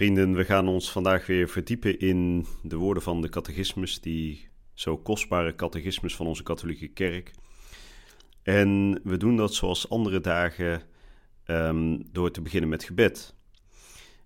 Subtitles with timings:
[0.00, 4.98] Vrienden, we gaan ons vandaag weer verdiepen in de woorden van de catechismus, die zo
[4.98, 7.30] kostbare catechismus van onze katholieke kerk.
[8.42, 10.82] En we doen dat zoals andere dagen
[11.46, 13.34] um, door te beginnen met gebed.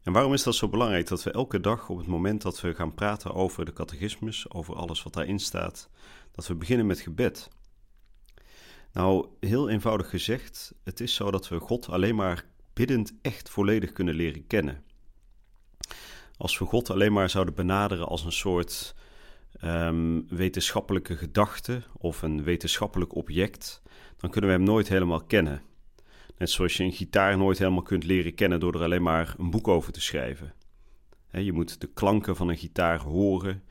[0.03, 2.75] En waarom is dat zo belangrijk dat we elke dag op het moment dat we
[2.75, 5.91] gaan praten over de catechismus, over alles wat daarin staat,
[6.33, 7.51] dat we beginnen met gebed?
[8.93, 13.93] Nou, heel eenvoudig gezegd, het is zo dat we God alleen maar biddend echt volledig
[13.93, 14.93] kunnen leren kennen.
[16.37, 18.95] Als we God alleen maar zouden benaderen als een soort
[19.65, 23.83] um, wetenschappelijke gedachte of een wetenschappelijk object,
[24.17, 25.63] dan kunnen we hem nooit helemaal kennen.
[26.39, 29.51] Net zoals je een gitaar nooit helemaal kunt leren kennen door er alleen maar een
[29.51, 30.55] boek over te schrijven.
[31.31, 33.63] je moet de klanken van een gitaar horen.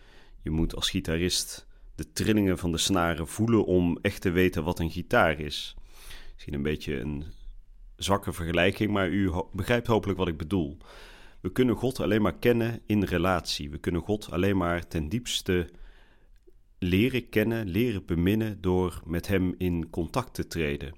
[0.42, 4.80] Je moet als gitarist de trillingen van de snaren voelen om echt te weten wat
[4.80, 5.76] een gitaar is.
[6.34, 7.24] Misschien een beetje een
[7.96, 10.78] zwakke vergelijking, maar u begrijpt hopelijk wat ik bedoel.
[11.44, 13.70] We kunnen God alleen maar kennen in relatie.
[13.70, 15.70] We kunnen God alleen maar ten diepste
[16.80, 20.96] leren kennen, leren beminnen door met Hem in contact te treden.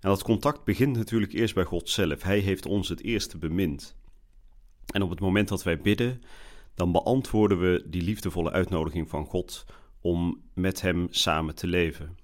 [0.00, 2.22] En dat contact begint natuurlijk eerst bij God zelf.
[2.22, 3.96] Hij heeft ons het eerste bemind.
[4.86, 6.22] En op het moment dat wij bidden,
[6.74, 9.64] dan beantwoorden we die liefdevolle uitnodiging van God
[10.00, 12.16] om met Hem samen te leven.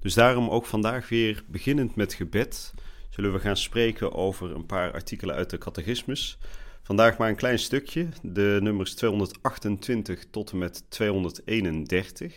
[0.00, 2.74] Dus daarom ook vandaag weer beginnend met gebed
[3.16, 6.38] zullen we gaan spreken over een paar artikelen uit de catechismus.
[6.82, 12.34] Vandaag maar een klein stukje, de nummers 228 tot en met 231.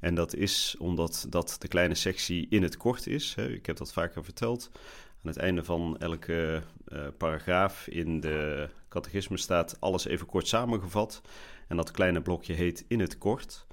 [0.00, 3.34] En dat is omdat dat de kleine sectie in het kort is.
[3.34, 4.70] Ik heb dat vaker verteld.
[4.74, 11.22] Aan het einde van elke uh, paragraaf in de catechismus staat alles even kort samengevat.
[11.68, 13.65] En dat kleine blokje heet in het kort.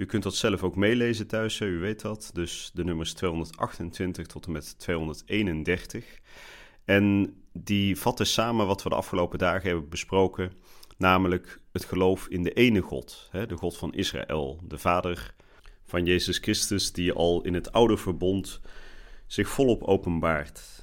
[0.00, 2.30] U kunt dat zelf ook meelezen thuis, u weet dat.
[2.32, 6.20] Dus de nummers 228 tot en met 231.
[6.84, 10.52] En die vatten samen wat we de afgelopen dagen hebben besproken,
[10.96, 15.34] namelijk het geloof in de ene God, hè, de God van Israël, de Vader
[15.84, 18.60] van Jezus Christus, die al in het oude verbond
[19.26, 20.79] zich volop openbaart.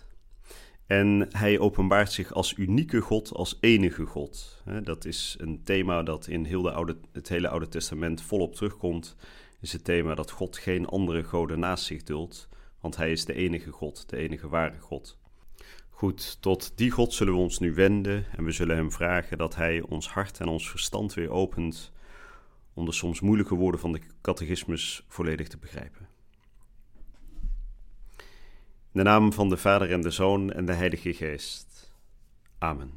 [0.87, 4.61] En hij openbaart zich als unieke God, als enige God.
[4.83, 9.15] Dat is een thema dat in heel de oude, het hele Oude Testament volop terugkomt.
[9.61, 12.49] Is het thema dat God geen andere goden naast zich duldt,
[12.81, 15.17] want hij is de enige God, de enige ware God.
[15.89, 19.55] Goed, tot die God zullen we ons nu wenden en we zullen hem vragen dat
[19.55, 21.91] hij ons hart en ons verstand weer opent
[22.73, 26.06] om de soms moeilijke woorden van de catechismus volledig te begrijpen.
[28.91, 31.93] In de naam van de Vader en de Zoon en de Heilige Geest.
[32.57, 32.91] Amen.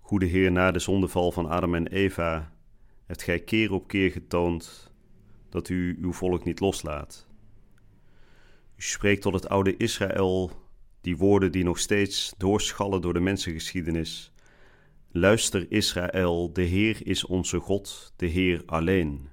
[0.00, 2.52] Goede Heer, na de zondeval van Adam en Eva
[3.06, 4.92] hebt gij keer op keer getoond
[5.48, 7.26] dat u uw volk niet loslaat.
[8.76, 10.50] U spreekt tot het oude Israël
[11.00, 14.32] die woorden die nog steeds doorschallen door de mensengeschiedenis.
[15.10, 19.28] Luister Israël, de Heer is onze God, de Heer alleen.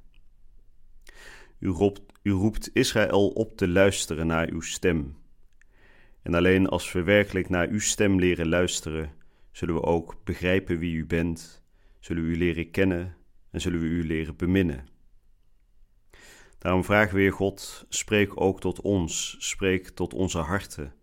[1.60, 5.18] U roept, u roept Israël op te luisteren naar uw stem.
[6.22, 9.12] En alleen als we werkelijk naar uw stem leren luisteren,
[9.52, 11.64] zullen we ook begrijpen wie u bent,
[12.00, 13.16] zullen we u leren kennen
[13.52, 14.88] en zullen we u leren beminnen.
[16.58, 20.94] Daarom vragen we, God, spreek ook tot ons, spreek tot onze harten.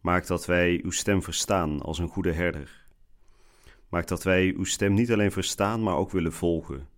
[0.00, 2.86] Maak dat wij uw stem verstaan als een goede herder.
[3.88, 6.88] Maak dat wij uw stem niet alleen verstaan, maar ook willen volgen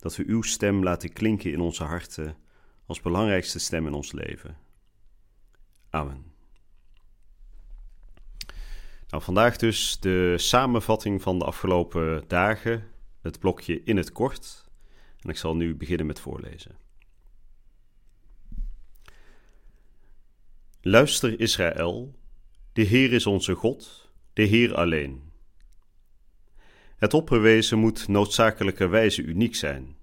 [0.00, 2.36] dat we uw stem laten klinken in onze harten
[2.86, 4.56] als belangrijkste stem in ons leven.
[5.90, 6.24] Amen.
[9.08, 12.88] Nou, vandaag dus de samenvatting van de afgelopen dagen,
[13.20, 14.68] het blokje in het kort.
[15.20, 16.76] En ik zal nu beginnen met voorlezen.
[20.80, 22.14] Luister Israël,
[22.72, 25.29] de Heer is onze God, de Heer alleen.
[27.00, 29.96] Het opperwezen moet noodzakelijkerwijze uniek zijn.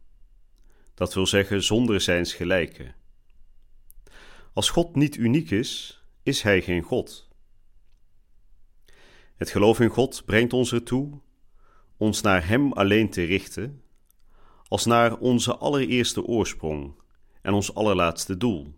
[0.93, 2.93] Dat wil zeggen zonder zijns gelijke.
[4.53, 7.29] Als God niet uniek is, is Hij geen God.
[9.35, 11.21] Het geloof in God brengt ons ertoe
[11.97, 13.83] ons naar Hem alleen te richten,
[14.67, 16.93] als naar onze allereerste oorsprong
[17.41, 18.73] en ons allerlaatste doel,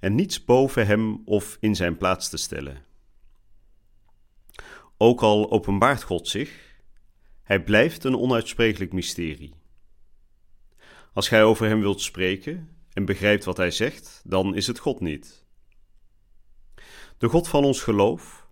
[0.00, 2.84] en niets boven Hem of in Zijn plaats te stellen.
[4.96, 6.67] Ook al openbaart God zich,
[7.48, 9.54] hij blijft een onuitsprekelijk mysterie.
[11.12, 15.00] Als gij over hem wilt spreken en begrijpt wat hij zegt, dan is het God
[15.00, 15.46] niet.
[17.18, 18.48] De God van ons geloof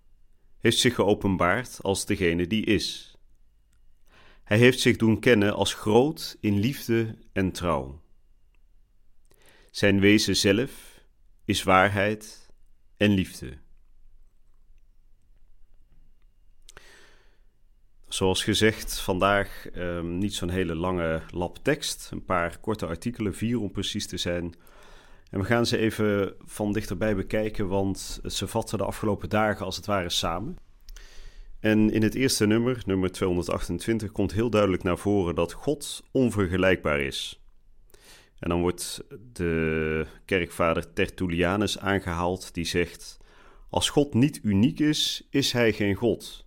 [0.57, 3.17] heeft zich geopenbaard als degene die is.
[4.43, 8.01] Hij heeft zich doen kennen als groot in liefde en trouw.
[9.71, 11.01] Zijn wezen zelf
[11.45, 12.49] is waarheid
[12.97, 13.57] en liefde.
[18.17, 23.59] Zoals gezegd, vandaag um, niet zo'n hele lange lab tekst, een paar korte artikelen, vier
[23.59, 24.53] om precies te zijn.
[25.29, 29.75] En we gaan ze even van dichterbij bekijken, want ze vatten de afgelopen dagen als
[29.75, 30.57] het ware samen.
[31.59, 36.99] En in het eerste nummer, nummer 228, komt heel duidelijk naar voren dat God onvergelijkbaar
[36.99, 37.41] is.
[38.39, 39.03] En dan wordt
[39.33, 43.17] de kerkvader Tertullianus aangehaald, die zegt:
[43.69, 46.46] Als God niet uniek is, is hij geen God.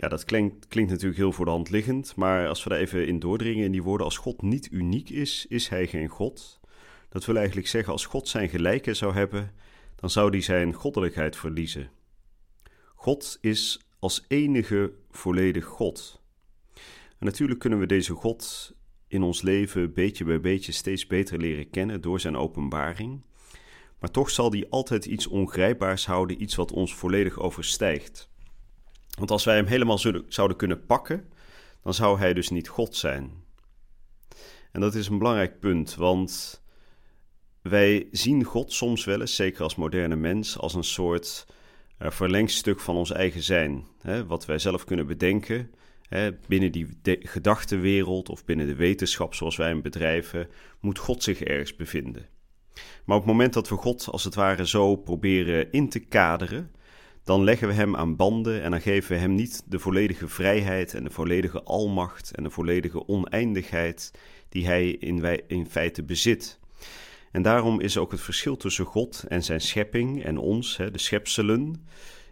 [0.00, 3.18] Ja, dat klinkt, natuurlijk heel voor de hand liggend, maar als we daar even in
[3.18, 6.60] doordringen in die woorden: Als God niet uniek is, is hij geen God.
[7.08, 9.54] Dat wil eigenlijk zeggen: als God zijn gelijke zou hebben,
[9.96, 11.90] dan zou hij zijn goddelijkheid verliezen.
[12.94, 16.22] God is als enige volledig God.
[17.18, 18.72] En natuurlijk kunnen we deze God
[19.08, 23.22] in ons leven beetje bij beetje steeds beter leren kennen door zijn openbaring.
[24.00, 28.27] Maar toch zal die altijd iets ongrijpbaars houden, iets wat ons volledig overstijgt.
[29.18, 29.98] Want als wij hem helemaal
[30.28, 31.28] zouden kunnen pakken,
[31.82, 33.30] dan zou hij dus niet God zijn.
[34.72, 36.62] En dat is een belangrijk punt, want
[37.62, 41.46] wij zien God soms wel eens, zeker als moderne mens, als een soort
[41.98, 43.84] uh, verlengstuk van ons eigen zijn.
[44.00, 45.70] Hè, wat wij zelf kunnen bedenken.
[46.08, 46.88] Hè, binnen die
[47.20, 50.48] gedachtenwereld of binnen de wetenschap zoals wij hem bedrijven,
[50.80, 52.26] moet God zich ergens bevinden.
[53.04, 56.70] Maar op het moment dat we God als het ware zo proberen in te kaderen,
[57.28, 60.94] dan leggen we hem aan banden en dan geven we hem niet de volledige vrijheid
[60.94, 64.12] en de volledige almacht en de volledige oneindigheid
[64.48, 66.58] die hij in, in feite bezit.
[67.32, 71.86] En daarom is ook het verschil tussen God en zijn schepping en ons, de schepselen,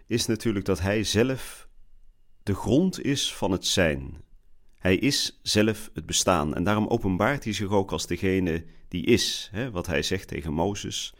[0.07, 1.69] is natuurlijk dat hij zelf
[2.43, 4.23] de grond is van het zijn.
[4.79, 9.51] Hij is zelf het bestaan en daarom openbaart hij zich ook als degene die is.
[9.73, 11.15] Wat hij zegt tegen Mozes,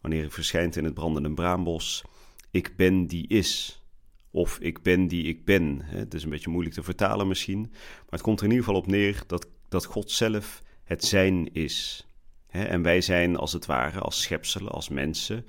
[0.00, 2.04] wanneer hij verschijnt in het brandende braambos,
[2.50, 3.82] ik ben die is.
[4.30, 5.80] Of ik ben die ik ben.
[5.82, 8.80] Het is een beetje moeilijk te vertalen misschien, maar het komt er in ieder geval
[8.80, 12.06] op neer dat, dat God zelf het zijn is
[12.50, 15.46] en wij zijn als het ware, als schepselen, als mensen,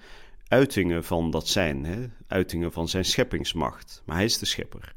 [0.48, 4.02] uitingen van dat zijn, uitingen van zijn scheppingsmacht.
[4.06, 4.96] Maar hij is de schepper.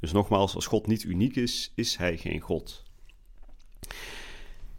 [0.00, 2.82] Dus nogmaals, als God niet uniek is, is hij geen God.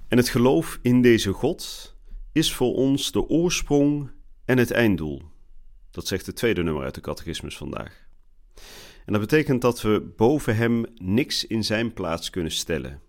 [0.07, 1.95] En het geloof in deze God
[2.31, 4.11] is voor ons de oorsprong
[4.45, 5.21] en het einddoel.
[5.93, 8.05] Dat zegt het tweede nummer uit de catechismus vandaag.
[9.05, 13.01] En dat betekent dat we boven hem niks in zijn plaats kunnen stellen.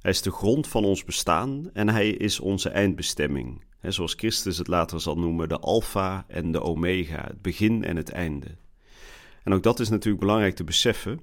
[0.00, 3.64] Hij is de grond van ons bestaan en hij is onze eindbestemming.
[3.80, 8.10] zoals Christus het later zal noemen, de alfa en de omega, het begin en het
[8.10, 8.56] einde.
[9.44, 11.20] En ook dat is natuurlijk belangrijk te beseffen,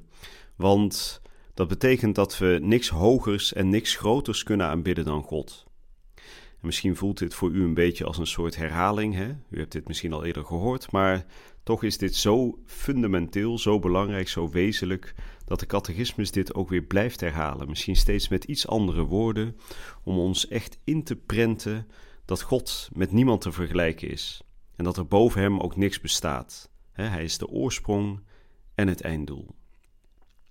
[0.55, 1.21] want
[1.53, 5.65] dat betekent dat we niks hogers en niks groters kunnen aanbidden dan God.
[6.63, 9.13] En misschien voelt dit voor u een beetje als een soort herhaling.
[9.13, 9.29] Hè?
[9.49, 11.25] U hebt dit misschien al eerder gehoord, maar
[11.63, 15.13] toch is dit zo fundamenteel, zo belangrijk, zo wezenlijk,
[15.45, 17.69] dat de catechismus dit ook weer blijft herhalen.
[17.69, 19.57] Misschien steeds met iets andere woorden,
[20.03, 21.87] om ons echt in te prenten
[22.25, 24.41] dat God met niemand te vergelijken is.
[24.75, 26.69] En dat er boven hem ook niks bestaat.
[26.91, 28.21] Hij is de oorsprong
[28.75, 29.47] en het einddoel.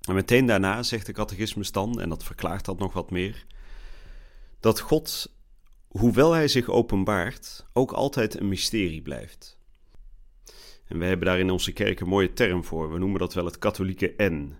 [0.00, 3.46] En meteen daarna zegt de catechismus dan, en dat verklaart dat nog wat meer,
[4.60, 5.32] dat God,
[5.98, 9.60] hoewel hij zich openbaart, ook altijd een mysterie blijft.
[10.84, 12.92] En we hebben daar in onze kerk een mooie term voor.
[12.92, 14.58] We noemen dat wel het katholieke en.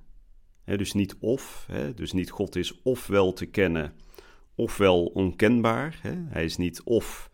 [0.65, 3.95] dus niet of, dus niet God is ofwel te kennen,
[4.55, 6.01] ofwel onkenbaar.
[6.29, 7.31] Hij is niet of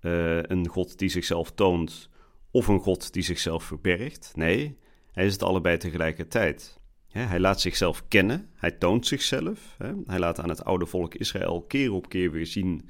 [0.00, 2.08] uh, een God die zichzelf toont,
[2.50, 4.32] of een God die zichzelf verbergt.
[4.34, 4.78] Nee,
[5.12, 6.80] hij is het allebei tegelijkertijd.
[7.12, 9.76] Hij laat zichzelf kennen, hij toont zichzelf.
[10.06, 12.88] Hij laat aan het oude volk Israël keer op keer weer zien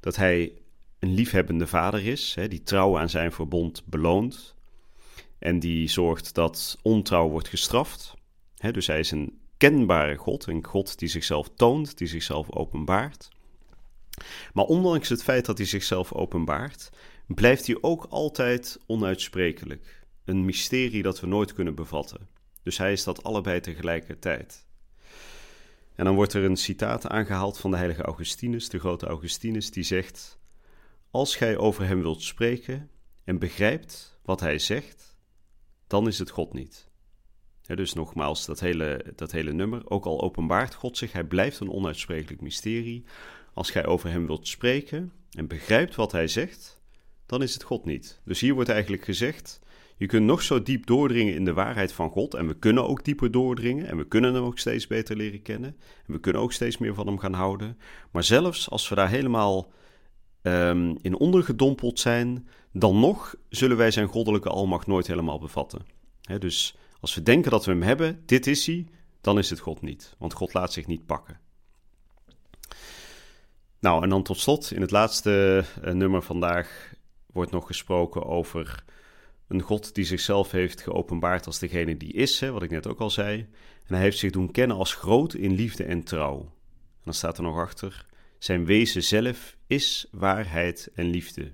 [0.00, 0.52] dat hij
[0.98, 4.54] een liefhebbende vader is, die trouw aan zijn verbond beloont
[5.38, 8.14] en die zorgt dat ontrouw wordt gestraft.
[8.70, 13.28] dus hij is een kenbare God, een God die zichzelf toont, die zichzelf openbaart.
[14.52, 16.90] Maar ondanks het feit dat hij zichzelf openbaart,
[17.26, 20.04] blijft hij ook altijd onuitsprekelijk.
[20.24, 22.28] Een mysterie dat we nooit kunnen bevatten.
[22.64, 24.66] Dus hij is dat allebei tegelijkertijd.
[25.94, 29.82] En dan wordt er een citaat aangehaald van de heilige Augustinus, de grote Augustinus, die
[29.82, 30.38] zegt:
[31.10, 32.90] Als gij over hem wilt spreken
[33.24, 35.16] en begrijpt wat hij zegt,
[35.86, 36.90] dan is het God niet.
[37.60, 41.70] dus nogmaals, dat hele, dat hele nummer, ook al openbaart God zich, hij blijft een
[41.70, 43.04] onuitsprekelijk mysterie.
[43.54, 46.82] Als gij over hem wilt spreken en begrijpt wat hij zegt,
[47.26, 48.20] dan is het God niet.
[48.24, 49.60] Dus hier wordt eigenlijk gezegd,
[49.96, 52.34] je kunt nog zo diep doordringen in de waarheid van God.
[52.34, 53.86] En we kunnen ook dieper doordringen.
[53.86, 55.76] En we kunnen hem ook steeds beter leren kennen.
[56.06, 57.78] En we kunnen ook steeds meer van hem gaan houden.
[58.10, 59.72] Maar zelfs als we daar helemaal
[60.42, 65.86] um, in ondergedompeld zijn, dan nog zullen wij zijn goddelijke almacht nooit helemaal bevatten.
[66.38, 68.86] dus als we denken dat we hem hebben, dit is hij,
[69.20, 70.14] dan is het God niet.
[70.18, 71.40] Want God laat zich niet pakken.
[73.80, 76.94] Nou, en dan tot slot, in het laatste uh, nummer vandaag
[77.26, 78.84] wordt nog gesproken over
[79.48, 83.00] een God die zichzelf heeft geopenbaard als degene die is, hè, wat ik net ook
[83.00, 83.38] al zei.
[83.86, 86.38] En hij heeft zich doen kennen als groot in liefde en trouw.
[86.40, 88.06] En dan staat er nog achter:
[88.38, 91.52] Zijn wezen zelf is waarheid en liefde.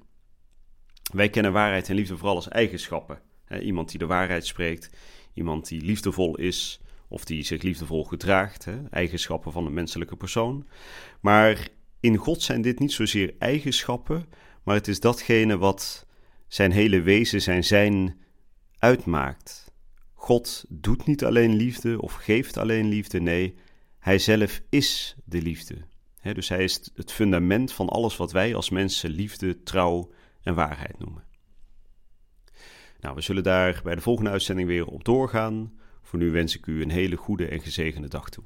[1.13, 3.21] Wij kennen waarheid en liefde vooral als eigenschappen.
[3.45, 4.91] Hè, iemand die de waarheid spreekt,
[5.35, 10.67] iemand die liefdevol is of die zich liefdevol gedraagt, hè, eigenschappen van een menselijke persoon.
[11.21, 11.69] Maar
[12.01, 14.29] in God zijn dit niet zozeer eigenschappen,
[14.63, 16.07] maar het is datgene wat
[16.51, 18.21] zijn hele wezen, zijn zijn
[18.79, 19.73] uitmaakt.
[20.13, 23.55] God doet niet alleen liefde of geeft alleen liefde, nee,
[23.99, 25.77] hij zelf is de liefde.
[26.23, 30.11] dus hij is het fundament van alles wat wij als mensen liefde, trouw
[30.43, 31.25] en waarheid noemen.
[33.01, 35.73] Nou, we zullen daar bij de volgende uitzending weer op doorgaan.
[36.03, 38.45] Voor nu wens ik u een hele goede en gezegende dag toe.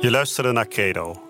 [0.00, 1.29] Je luisterde naar Credo